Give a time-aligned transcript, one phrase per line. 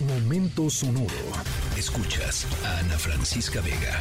[0.00, 1.08] Momento sonoro.
[1.76, 4.00] Escuchas a Ana Francisca Vega.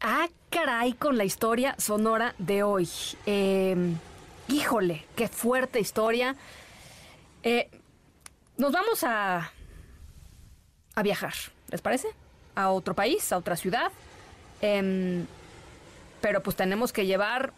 [0.00, 2.88] Ah, caray, con la historia sonora de hoy.
[3.26, 3.76] Eh,
[4.48, 6.34] híjole, qué fuerte historia.
[7.42, 7.68] Eh,
[8.56, 9.52] nos vamos a,
[10.94, 11.34] a viajar,
[11.68, 12.08] ¿les parece?
[12.58, 13.92] A otro país, a otra ciudad.
[14.60, 15.26] Em,
[16.20, 17.52] pero pues tenemos que llevar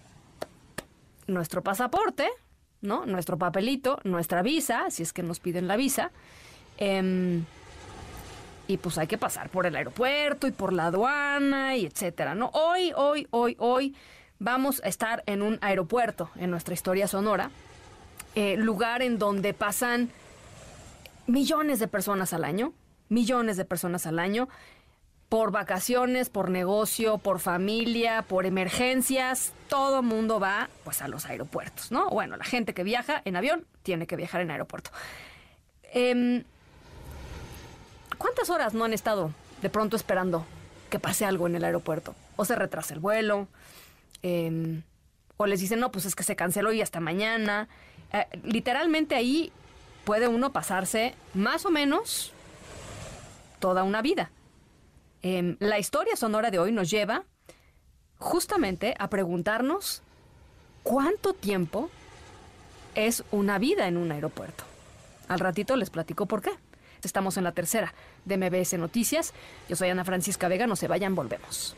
[1.27, 2.29] nuestro pasaporte,
[2.83, 3.07] ¿no?
[3.07, 6.11] Nuestro papelito, nuestra visa, si es que nos piden la visa.
[6.77, 7.45] Em,
[8.69, 12.51] y pues hay que pasar por el aeropuerto y por la aduana y etcétera, ¿no?
[12.53, 13.97] Hoy, hoy, hoy, hoy
[14.39, 17.51] vamos a estar en un aeropuerto en nuestra historia sonora,
[18.35, 20.11] eh, lugar en donde pasan
[21.27, 22.73] millones de personas al año,
[23.09, 24.49] millones de personas al año,
[25.30, 31.93] por vacaciones, por negocio, por familia, por emergencias, todo mundo va pues a los aeropuertos,
[31.93, 32.10] ¿no?
[32.10, 34.90] Bueno, la gente que viaja en avión tiene que viajar en aeropuerto.
[35.85, 36.43] Em,
[38.18, 39.30] ¿Cuántas horas no han estado
[39.63, 40.45] de pronto esperando
[40.90, 42.16] que pase algo en el aeropuerto?
[42.35, 43.46] O se retrasa el vuelo,
[44.23, 44.83] em,
[45.37, 47.68] o les dicen, no, pues es que se canceló y hasta mañana.
[48.12, 49.52] Eh, literalmente ahí
[50.05, 52.33] puede uno pasarse más o menos
[53.60, 54.33] toda una vida.
[55.23, 57.24] La historia sonora de hoy nos lleva
[58.18, 60.02] justamente a preguntarnos
[60.82, 61.90] cuánto tiempo
[62.95, 64.65] es una vida en un aeropuerto.
[65.28, 66.50] Al ratito les platico por qué.
[67.03, 67.94] Estamos en la tercera
[68.25, 69.32] de MBS Noticias.
[69.69, 71.77] Yo soy Ana Francisca Vega, no se vayan, volvemos.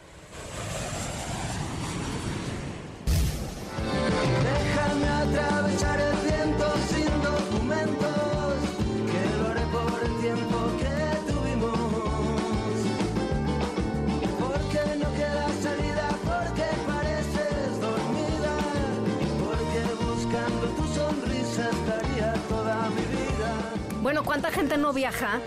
[24.02, 25.40] Bueno, ¿cuánta gente no viaja?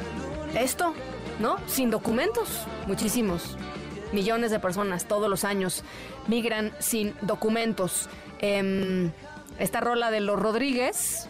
[0.58, 0.94] Esto,
[1.40, 1.58] ¿no?
[1.68, 2.66] Sin documentos.
[2.88, 3.58] Muchísimos.
[4.14, 5.84] Millones de personas todos los años
[6.28, 8.08] migran sin documentos.
[8.40, 9.12] Em,
[9.60, 11.28] esta rola de los Rodríguez,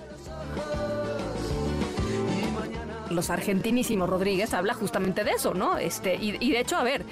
[3.09, 5.77] los argentinísimos Rodríguez, habla justamente de eso, ¿no?
[5.77, 7.03] Este, y, de hecho, a ver,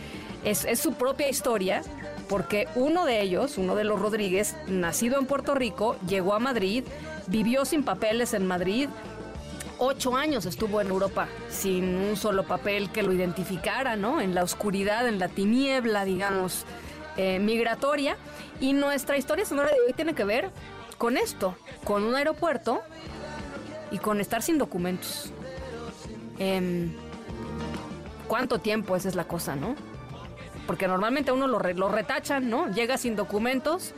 [0.44, 1.81] es su propia historia,
[2.28, 6.84] porque uno de ellos, uno de los Rodríguez, nacido en Puerto Rico, llegó a Madrid,
[7.28, 8.89] vivió sin papeles en Madrid,
[9.78, 14.22] ocho años estuvo en Europa sin un solo papel que lo identificara, ¿no?
[14.22, 16.66] En la oscuridad, en la tiniebla, digamos,
[17.17, 18.17] eh, migratoria.
[18.59, 20.51] Y nuestra historia sonora de hoy tiene que ver
[20.97, 22.81] con esto, con un aeropuerto
[23.91, 25.31] y con estar sin documentos.
[26.40, 26.94] Em,
[28.28, 28.95] ¿Cuánto tiempo?
[28.95, 29.75] Esa es la cosa, ¿no?
[30.68, 32.68] Porque normalmente uno lo, re- retachan, ¿no?
[32.72, 33.94] Llega sin documentos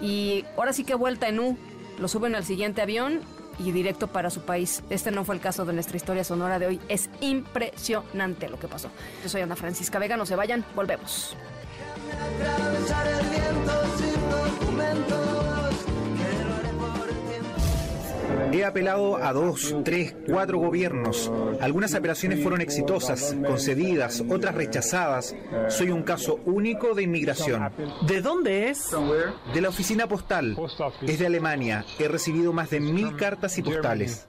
[0.00, 1.58] y ahora sí que vuelta en U.
[1.98, 3.20] Lo suben al siguiente avión
[3.58, 4.82] y directo para su país.
[4.90, 6.80] Este no fue el caso de nuestra historia sonora de hoy.
[6.88, 8.90] Es impresionante lo que pasó.
[9.22, 11.36] Yo soy Ana Francisca Vega, no se vayan, volvemos.
[18.52, 21.32] He apelado a dos, tres, cuatro gobiernos.
[21.60, 25.34] Algunas apelaciones fueron exitosas, concedidas, otras rechazadas.
[25.68, 27.72] Soy un caso único de inmigración.
[28.06, 28.90] ¿De dónde es?
[29.54, 30.56] De la oficina postal.
[31.00, 31.84] Es de Alemania.
[31.98, 34.28] He recibido más de mil cartas y postales.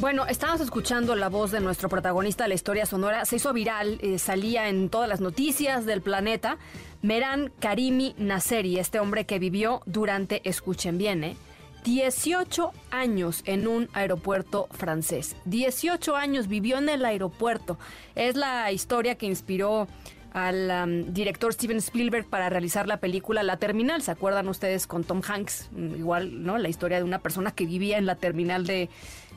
[0.00, 3.24] Bueno, estábamos escuchando la voz de nuestro protagonista de la historia sonora.
[3.24, 6.58] Se hizo viral, eh, salía en todas las noticias del planeta.
[7.00, 11.36] Meran Karimi Nasseri, este hombre que vivió durante, escuchen bien, ¿eh?
[11.84, 15.36] 18 años en un aeropuerto francés.
[15.44, 17.78] 18 años vivió en el aeropuerto.
[18.14, 19.86] Es la historia que inspiró
[20.32, 24.00] al am, director Steven Spielberg para realizar la película La Terminal.
[24.00, 25.68] ¿Se acuerdan ustedes con Tom Hanks?
[25.72, 26.56] Mm, Igual, ¿no?
[26.56, 28.88] La historia de una persona que vivía en la terminal de,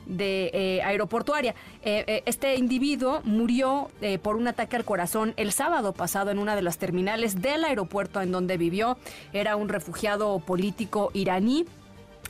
[0.08, 1.54] eh, aeroportuaria.
[1.82, 3.90] Eh, eh, este individuo murió
[4.22, 8.22] por un ataque al corazón el sábado pasado en una de las terminales del aeropuerto
[8.22, 8.96] en donde vivió.
[9.34, 11.66] Era un refugiado político iraní.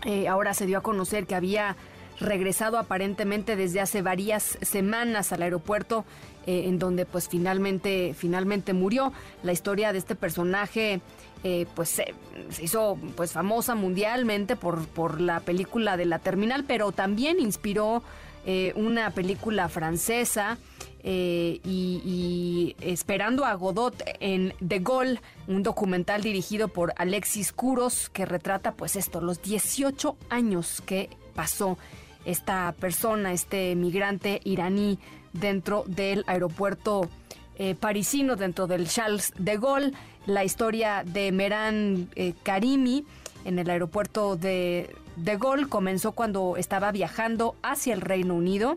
[0.04, 1.76] Eh, ahora se dio a conocer que había
[2.20, 6.04] regresado aparentemente desde hace varias semanas al aeropuerto
[6.46, 9.12] eh, en donde pues finalmente finalmente murió.
[9.42, 11.00] La historia de este personaje
[11.44, 12.14] eh, pues se,
[12.60, 18.02] hizo pues famosa mundialmente por por la película de la terminal pero también inspiró
[18.46, 20.58] eh, una película francesa
[21.02, 28.26] eh, y, Esperando a Godot en The Gaulle, un documental dirigido por Alexis Kuros que
[28.26, 31.78] retrata pues esto, los 18 años que pasó
[32.24, 34.98] esta persona, este migrante iraní
[35.32, 37.08] dentro del aeropuerto
[37.56, 39.92] eh, parisino dentro del Charles de Gaulle,
[40.26, 43.04] la historia de Meran eh, Karimi
[43.44, 48.76] en el aeropuerto de, de Gaulle comenzó cuando estaba viajando hacia el Reino Unido.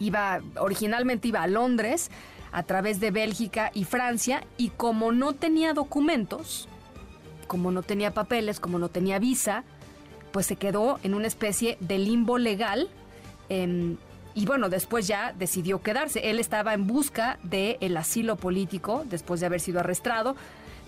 [0.00, 2.10] Iba, originalmente iba a Londres
[2.52, 6.68] a través de Bélgica y Francia y como no tenía documentos,
[7.46, 9.64] como no tenía papeles, como no tenía visa,
[10.32, 12.88] pues se quedó en una especie de limbo legal.
[13.48, 13.96] Em,
[14.34, 16.30] y bueno, después ya decidió quedarse.
[16.30, 20.34] Él estaba en busca del asilo político después de haber sido arrestado.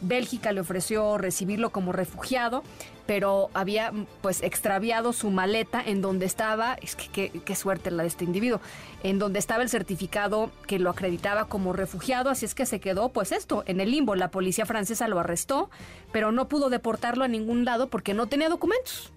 [0.00, 2.62] Bélgica le ofreció recibirlo como refugiado,
[3.06, 8.08] pero había pues extraviado su maleta en donde estaba, es que qué, suerte la de
[8.08, 8.60] este individuo,
[9.02, 13.10] en donde estaba el certificado que lo acreditaba como refugiado, así es que se quedó
[13.10, 14.14] pues esto, en el limbo.
[14.16, 15.70] La policía francesa lo arrestó,
[16.12, 19.12] pero no pudo deportarlo a ningún lado porque no tenía documentos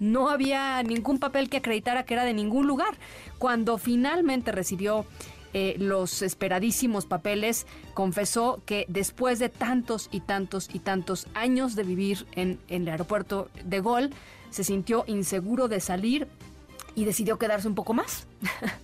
[0.00, 2.94] no había ningún papel que acreditara que era de ningún lugar.
[3.38, 5.04] Cuando finalmente recibió
[5.52, 11.82] eh, los esperadísimos papeles, confesó que después de tantos y tantos y tantos años de
[11.82, 14.10] vivir en, el aeropuerto de Gol,
[14.50, 16.28] se sintió inseguro de salir
[16.94, 18.26] y decidió quedarse un poco más.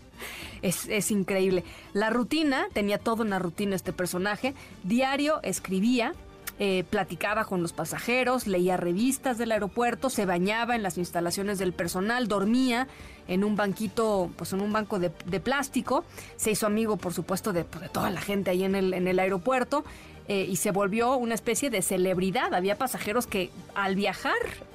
[0.62, 1.64] es, es, increíble.
[1.92, 6.14] La rutina, tenía toda una rutina este personaje, diario escribía,
[6.58, 11.72] eh, platicaba con los pasajeros, leía revistas del aeropuerto, se bañaba en las instalaciones del
[11.72, 12.88] personal, dormía
[13.28, 15.10] en un banquito, pues en un banco de,
[15.40, 16.04] plástico,
[16.36, 19.84] se hizo amigo, por supuesto, de, pues, toda la gente ahí en el aeropuerto.
[20.28, 22.52] Eh, y se volvió una especie de celebridad.
[22.52, 24.34] Había pasajeros que al viajar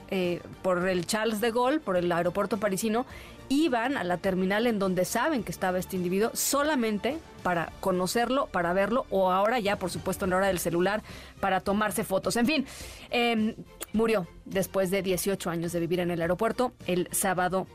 [0.09, 3.05] eh, por el Charles de Gaulle, por el aeropuerto parisino,
[3.49, 8.71] iban a la terminal en donde saben que estaba este individuo solamente para conocerlo, para
[8.71, 11.03] verlo, o ahora ya, por supuesto, en la hora del celular,
[11.41, 12.37] para tomarse fotos.
[12.37, 12.65] En fin,
[13.09, 13.55] em,
[13.91, 17.67] murió después de 18 años de vivir en el aeropuerto el sábado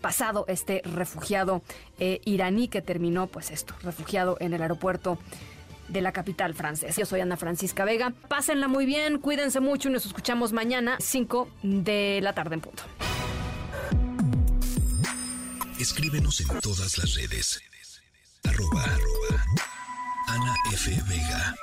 [0.00, 1.62] pasado este refugiado
[1.98, 5.18] eh, iraní que terminó, pues esto, refugiado en el aeropuerto
[5.88, 7.00] de la capital francesa.
[7.00, 8.12] Yo soy Ana Francisca Vega.
[8.28, 12.82] Pásenla muy bien, cuídense mucho y nos escuchamos mañana, 5 de la tarde en punto.
[15.78, 17.60] Escríbenos en todas las redes.
[18.44, 18.84] Arroba,
[20.28, 20.90] Ana F.
[21.08, 21.54] Vega.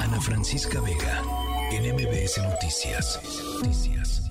[0.00, 1.22] Ana Francisca Vega.
[1.70, 3.20] En MBS Noticias.
[3.54, 4.25] Noticias.